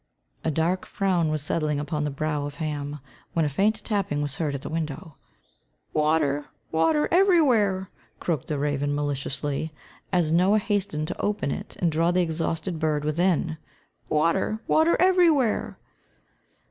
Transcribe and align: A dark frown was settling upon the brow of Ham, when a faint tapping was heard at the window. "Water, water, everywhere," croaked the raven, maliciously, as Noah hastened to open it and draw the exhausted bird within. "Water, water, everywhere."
A 0.43 0.49
dark 0.49 0.87
frown 0.87 1.29
was 1.29 1.43
settling 1.43 1.79
upon 1.79 2.05
the 2.05 2.09
brow 2.09 2.47
of 2.47 2.55
Ham, 2.55 2.99
when 3.33 3.45
a 3.45 3.49
faint 3.49 3.83
tapping 3.83 4.19
was 4.23 4.37
heard 4.37 4.55
at 4.55 4.63
the 4.63 4.67
window. 4.69 5.15
"Water, 5.93 6.47
water, 6.71 7.07
everywhere," 7.11 7.87
croaked 8.19 8.47
the 8.47 8.57
raven, 8.57 8.95
maliciously, 8.95 9.71
as 10.11 10.31
Noah 10.31 10.57
hastened 10.57 11.07
to 11.09 11.21
open 11.21 11.51
it 11.51 11.75
and 11.77 11.91
draw 11.91 12.09
the 12.09 12.23
exhausted 12.23 12.79
bird 12.79 13.05
within. 13.05 13.59
"Water, 14.09 14.59
water, 14.67 14.97
everywhere." 14.99 15.77